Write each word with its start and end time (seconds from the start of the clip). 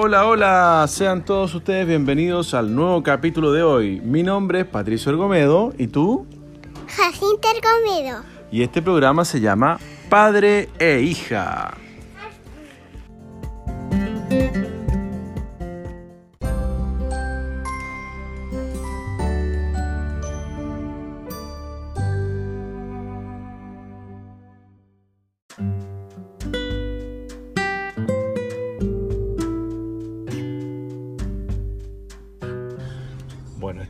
Hola, 0.00 0.28
hola, 0.28 0.86
sean 0.86 1.24
todos 1.24 1.52
ustedes 1.56 1.84
bienvenidos 1.84 2.54
al 2.54 2.72
nuevo 2.72 3.02
capítulo 3.02 3.50
de 3.50 3.64
hoy. 3.64 4.00
Mi 4.00 4.22
nombre 4.22 4.60
es 4.60 4.64
Patricio 4.64 5.10
Ergomedo 5.10 5.72
y 5.76 5.88
tú. 5.88 6.24
Jacinta 6.86 7.48
Ergomedo. 7.50 8.22
Y 8.52 8.62
este 8.62 8.80
programa 8.80 9.24
se 9.24 9.40
llama 9.40 9.80
Padre 10.08 10.68
e 10.78 11.00
Hija. 11.00 11.74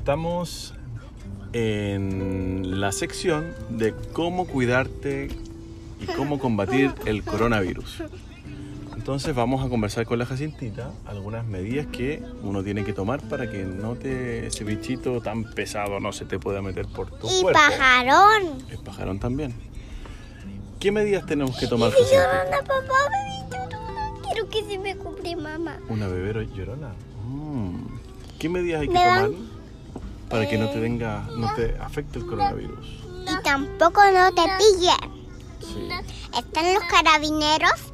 Estamos 0.09 0.73
en 1.53 2.80
la 2.80 2.93
sección 2.93 3.53
de 3.69 3.95
cómo 4.15 4.47
cuidarte 4.47 5.29
y 6.01 6.07
cómo 6.17 6.39
combatir 6.39 6.95
el 7.05 7.23
coronavirus. 7.23 8.05
Entonces 8.97 9.34
vamos 9.34 9.62
a 9.62 9.69
conversar 9.69 10.07
con 10.07 10.19
la 10.19 10.25
Jacintita 10.25 10.93
algunas 11.05 11.45
medidas 11.47 11.89
que 11.89 12.23
uno 12.43 12.65
tiene 12.65 12.84
que 12.84 12.95
tomar 12.95 13.21
para 13.29 13.51
que 13.51 13.65
no 13.65 13.97
te 13.97 14.47
ese 14.47 14.65
bichito 14.65 15.21
tan 15.21 15.45
pesado 15.45 16.01
no 16.01 16.11
se 16.15 16.25
te 16.25 16.39
pueda 16.39 16.62
meter 16.62 16.87
por 16.87 17.11
tu 17.11 17.27
Y 17.29 17.43
cuerpo. 17.43 17.61
pajarón. 17.61 18.62
El 18.70 18.79
pajarón 18.79 19.19
también. 19.19 19.53
¿Qué 20.81 20.91
medidas 20.91 21.27
tenemos 21.27 21.55
que 21.59 21.67
tomar? 21.67 21.91
Jacintita? 21.91 22.47
llorando, 22.47 22.67
papá, 22.67 22.95
bebé, 23.11 23.69
llorona. 23.70 24.12
Quiero 24.23 24.48
que 24.48 24.65
se 24.65 24.79
me 24.79 24.97
cumple 24.97 25.37
mamá. 25.37 25.77
Una 25.91 26.09
bebé 26.09 26.48
llorona. 26.56 26.95
Mm. 27.29 27.84
¿Qué 28.39 28.48
medidas 28.48 28.81
hay 28.81 28.89
que 28.89 28.95
tomar 28.95 29.58
para 30.29 30.48
que 30.48 30.59
no 30.59 30.69
te 30.71 30.81
venga, 30.81 31.27
no 31.37 31.53
te 31.55 31.77
afecte 31.81 32.19
el 32.19 32.27
coronavirus? 32.27 33.05
Y 33.25 33.43
tampoco 33.43 34.01
no 34.12 34.33
te 34.33 34.43
pillen. 34.59 35.19
Sí. 35.61 35.89
Están 36.39 36.75
los 36.75 36.83
carabineros 36.85 37.93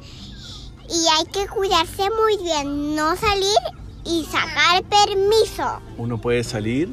y 0.89 1.07
hay 1.17 1.25
que 1.31 1.47
cuidarse 1.47 2.03
muy 2.09 2.37
bien. 2.43 2.95
No 2.95 3.15
salir 3.15 3.57
y 4.05 4.23
sacar 4.25 4.83
permiso. 4.83 5.81
Uno 5.97 6.19
puede 6.19 6.43
salir, 6.43 6.89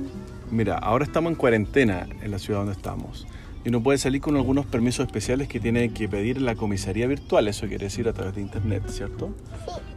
mira, 0.51 0.79
ahora 0.79 1.05
estamos 1.05 1.31
en 1.31 1.37
cuarentena 1.37 2.07
en 2.21 2.31
la 2.31 2.39
ciudad 2.39 2.61
donde 2.61 2.73
estamos. 2.73 3.27
Y 3.65 3.69
uno 3.69 3.83
puede 3.83 3.99
salir 3.99 4.21
con 4.21 4.37
algunos 4.37 4.67
permisos 4.67 5.07
especiales 5.07 5.47
que 5.47 5.61
tiene 5.61 5.93
que 5.93 6.09
pedir 6.09 6.39
en 6.39 6.47
la 6.47 6.57
comisaría 6.57 7.07
virtual, 7.07 7.47
eso 7.47 7.69
quiere 7.69 7.85
decir 7.85 8.09
a 8.09 8.13
través 8.13 8.35
de 8.35 8.41
internet, 8.41 8.83
¿cierto? 8.89 9.31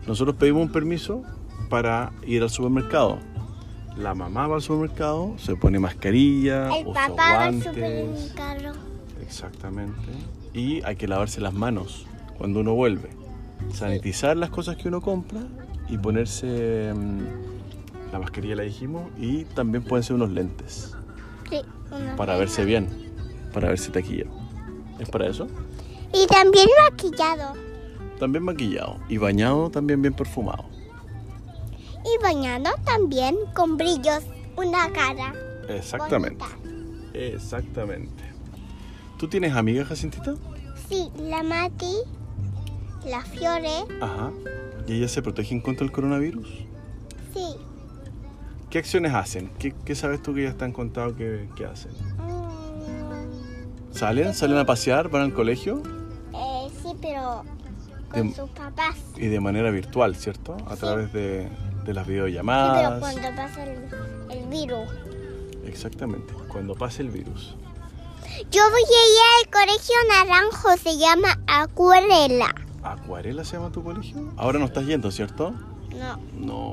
Nosotros 0.05 0.35
pedimos 0.35 0.61
un 0.61 0.71
permiso 0.71 1.23
para 1.69 2.11
ir 2.27 2.43
al 2.43 2.51
supermercado. 2.51 3.17
La 3.97 4.13
mamá 4.13 4.47
va 4.47 4.55
al 4.55 4.61
supermercado, 4.61 5.35
se 5.37 5.55
pone 5.55 5.79
mascarilla, 5.79 6.67
El 6.77 6.87
usa 6.87 7.07
papá 7.07 7.15
va 7.15 7.43
al 7.45 7.61
guantes. 7.61 7.73
supermercado. 7.73 8.73
Exactamente. 9.21 10.01
Y 10.53 10.81
hay 10.83 10.95
que 10.97 11.07
lavarse 11.07 11.39
las 11.41 11.53
manos 11.53 12.05
cuando 12.37 12.59
uno 12.59 12.73
vuelve. 12.73 13.09
Sanitizar 13.73 14.35
las 14.37 14.49
cosas 14.49 14.75
que 14.75 14.87
uno 14.89 15.01
compra 15.01 15.41
y 15.87 15.97
ponerse 15.97 16.93
mm, 16.93 18.11
la 18.11 18.19
mascarilla, 18.19 18.55
la 18.55 18.63
dijimos, 18.63 19.03
y 19.17 19.45
también 19.45 19.83
pueden 19.83 20.03
ser 20.03 20.15
unos 20.15 20.29
lentes 20.31 20.93
Sí, 21.49 21.61
para 22.17 22.35
verse 22.37 22.65
bien, 22.65 22.89
para 23.53 23.69
verse 23.69 23.91
taquilla. 23.91 24.25
¿Es 24.99 25.09
para 25.09 25.27
eso? 25.27 25.47
Y 26.13 26.25
también 26.27 26.67
maquillado. 26.89 27.53
También 28.19 28.43
maquillado 28.43 28.97
y 29.09 29.17
bañado, 29.17 29.69
también 29.69 30.01
bien 30.01 30.13
perfumado. 30.13 30.65
Y 32.05 32.23
bañado 32.23 32.69
también 32.85 33.35
con 33.55 33.77
brillos. 33.77 34.23
Una 34.55 34.89
cara. 34.93 35.33
Exactamente. 35.67 36.43
bonita. 36.45 37.17
Exactamente. 37.17 38.23
¿Tú 39.17 39.27
tienes 39.27 39.53
amigas, 39.55 39.87
Jacintita? 39.87 40.35
Sí, 40.87 41.09
la 41.17 41.41
Mati, 41.43 41.95
la 43.05 43.21
Fiore, 43.21 43.85
Ajá. 44.01 44.31
¿Y 44.87 44.93
ellas 44.97 45.11
se 45.11 45.21
protegen 45.21 45.61
contra 45.61 45.85
el 45.85 45.91
coronavirus? 45.91 46.47
sí. 47.33 47.55
¿Qué 48.69 48.79
acciones 48.79 49.13
hacen? 49.13 49.49
¿Qué, 49.57 49.73
qué 49.85 49.95
sabes 49.95 50.21
tú 50.21 50.33
que 50.33 50.41
ellas 50.43 50.57
te 50.57 50.65
han 50.65 50.73
contado 50.73 51.15
que, 51.15 51.47
que 51.55 51.65
hacen? 51.65 51.91
Mm, 52.17 53.93
¿Salen? 53.93 54.33
¿Salen 54.33 54.57
a 54.57 54.65
pasear? 54.65 55.07
¿Van 55.09 55.21
al 55.21 55.33
colegio? 55.33 55.81
eh, 56.33 56.67
sí, 56.81 56.89
pero 57.01 57.43
con 58.11 58.29
De- 58.29 58.35
sus 58.35 58.49
papás. 58.49 58.97
Y 59.15 59.27
de 59.27 59.39
manera 59.39 59.71
virtual, 59.71 60.15
¿cierto? 60.17 60.57
A 60.67 60.73
Sí. 60.75 60.81
través 60.81 61.13
de, 61.13 61.47
de 61.85 61.93
las 61.93 62.05
Sí, 62.05 62.11
pero 62.13 62.25
videollamadas. 62.25 62.99
cuando 62.99 63.35
pasa 63.35 63.63
el, 63.63 63.79
el 64.37 64.45
virus. 64.47 64.89
Exactamente, 65.65 66.33
cuando 66.47 66.75
pase 66.75 67.01
el 67.01 67.09
virus. 67.09 67.55
Yo 68.51 68.61
voy 68.71 68.81
a 68.81 68.85
ir 68.85 69.45
al 69.45 69.51
colegio 69.51 69.95
naranjo, 70.09 70.77
se 70.77 70.97
llama 70.97 71.39
Acuarela. 71.47 72.53
¿Acuarela 72.83 73.43
se 73.43 73.57
llama 73.57 73.71
tu 73.71 73.83
colegio? 73.83 74.31
Ahora 74.37 74.59
no 74.59 74.65
estás 74.65 74.85
yendo, 74.85 75.09
¿cierto? 75.11 75.53
No, 75.97 76.19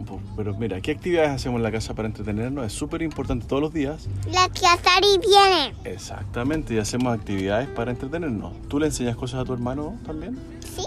No, 0.01 0.05
pues, 0.05 0.21
pero 0.37 0.55
mira, 0.55 0.81
¿qué 0.81 0.91
actividades 0.91 1.31
hacemos 1.31 1.59
en 1.59 1.63
la 1.63 1.71
casa 1.71 1.95
para 1.95 2.09
entretenernos? 2.09 2.67
Es 2.67 2.73
súper 2.73 3.03
importante 3.03 3.47
todos 3.47 3.63
los 3.63 3.73
días. 3.73 4.09
la 4.27 4.49
tía 4.49 4.71
Sari 4.83 5.19
viene. 5.19 5.75
Exactamente, 5.85 6.75
y 6.75 6.79
hacemos 6.79 7.15
actividades 7.17 7.69
para 7.69 7.93
entretenernos. 7.93 8.53
¿Tú 8.69 8.81
le 8.81 8.87
enseñas 8.87 9.15
cosas 9.17 9.41
a 9.41 9.45
tu 9.45 9.53
hermano 9.53 9.97
también? 10.05 10.37
Sí. 10.75 10.83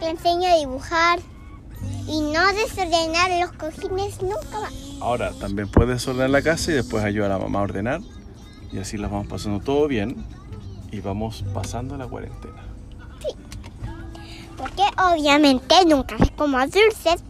Le 0.00 0.10
enseño 0.10 0.48
a 0.48 0.56
dibujar 0.56 1.20
y 2.06 2.20
no 2.20 2.46
desordenar 2.52 3.30
los 3.40 3.52
cojines 3.52 4.20
nunca 4.22 4.60
más. 4.60 4.72
Ahora, 5.00 5.32
también 5.32 5.68
puedes 5.68 6.06
ordenar 6.08 6.30
la 6.30 6.42
casa 6.42 6.70
y 6.72 6.74
después 6.74 7.04
ayudar 7.04 7.30
a 7.30 7.38
la 7.38 7.44
mamá 7.44 7.60
a 7.60 7.62
ordenar. 7.62 8.00
Y 8.72 8.78
así 8.78 8.96
las 8.98 9.10
vamos 9.10 9.28
pasando 9.28 9.60
todo 9.60 9.88
bien 9.88 10.16
y 10.90 11.00
vamos 11.00 11.44
pasando 11.54 11.96
la 11.96 12.06
cuarentena. 12.06 12.64
Porque 14.56 14.82
obviamente 14.96 15.74
nunca 15.86 16.18
se 16.18 16.30
coma 16.30 16.66
dulces. 16.66 17.22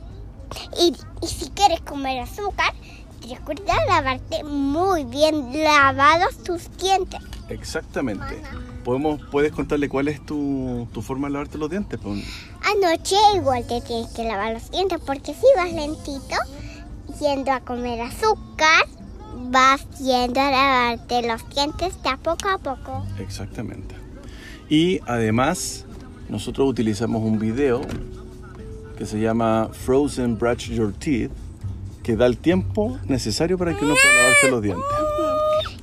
Y, 0.80 0.94
y 1.22 1.26
si 1.26 1.50
quieres 1.50 1.80
comer 1.82 2.20
azúcar, 2.20 2.72
recuerda 3.28 3.74
lavarte 3.86 4.42
muy 4.44 5.04
bien 5.04 5.62
lavados 5.62 6.42
tus 6.42 6.74
dientes. 6.78 7.20
Exactamente. 7.48 8.42
Podemos, 8.84 9.20
¿Puedes 9.30 9.52
contarle 9.52 9.88
cuál 9.88 10.08
es 10.08 10.24
tu, 10.24 10.88
tu 10.92 11.02
forma 11.02 11.28
de 11.28 11.34
lavarte 11.34 11.58
los 11.58 11.68
dientes? 11.68 12.00
Anoche 12.70 13.16
igual 13.34 13.66
te 13.66 13.80
tienes 13.80 14.08
que 14.10 14.24
lavar 14.24 14.52
los 14.52 14.70
dientes 14.70 15.00
porque 15.06 15.32
si 15.32 15.46
vas 15.56 15.72
lentito, 15.72 16.36
yendo 17.18 17.50
a 17.52 17.60
comer 17.60 18.00
azúcar, 18.02 18.84
vas 19.50 19.86
yendo 19.98 20.38
a 20.40 20.50
lavarte 20.50 21.26
los 21.26 21.48
dientes 21.48 22.02
de 22.02 22.08
a 22.10 22.18
poco 22.18 22.48
a 22.48 22.58
poco. 22.58 23.06
Exactamente. 23.18 23.94
Y 24.68 25.00
además, 25.06 25.86
nosotros 26.28 26.68
utilizamos 26.68 27.22
un 27.22 27.38
video 27.38 27.80
que 28.98 29.06
se 29.06 29.18
llama 29.18 29.70
Frozen 29.72 30.36
Brush 30.36 30.70
Your 30.70 30.92
Teeth, 30.92 31.30
que 32.02 32.16
da 32.16 32.26
el 32.26 32.36
tiempo 32.36 32.98
necesario 33.06 33.56
para 33.56 33.74
que 33.74 33.84
uno 33.84 33.94
pueda 33.94 34.14
lavarse 34.14 34.50
los 34.50 34.62
dientes. 34.62 34.84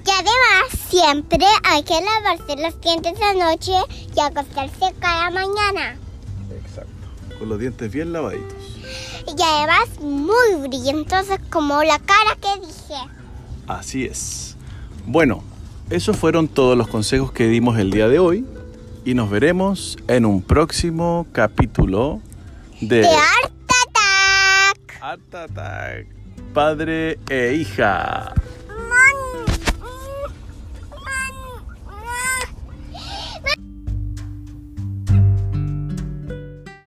Y 0.06 0.10
además, 0.12 0.90
siempre 0.90 1.46
hay 1.64 1.82
que 1.82 2.00
lavarse 2.00 2.62
los 2.62 2.80
dientes 2.80 3.20
anoche 3.22 3.74
y 4.16 4.20
acostarse 4.20 4.94
cada 5.00 5.32
mañana. 5.32 5.98
Con 7.40 7.50
los 7.50 7.60
dientes 7.60 7.92
bien 7.92 8.14
lavaditos. 8.14 8.54
Y 9.28 9.42
además, 9.42 10.00
muy 10.00 10.68
brillantosos 10.68 11.40
como 11.50 11.84
la 11.84 12.00
cara 12.00 12.38
que 12.42 12.66
dije. 12.66 12.96
Así 13.68 14.06
es. 14.06 14.56
Bueno, 15.06 15.44
esos 15.90 16.16
fueron 16.18 16.48
todos 16.48 16.78
los 16.78 16.88
consejos 16.88 17.32
que 17.32 17.48
dimos 17.48 17.78
el 17.78 17.92
día 17.92 18.08
de 18.08 18.20
hoy 18.20 18.46
y 19.04 19.14
nos 19.14 19.30
veremos 19.30 19.98
en 20.08 20.26
un 20.26 20.42
próximo 20.42 21.28
capítulo 21.32 22.22
de 22.82 23.02
¡De 23.02 23.08
Art 23.08 23.54
Attack! 23.88 25.02
Art 25.02 25.36
Attack, 25.36 26.08
Padre 26.54 27.20
e 27.30 27.54
Hija. 27.54 28.34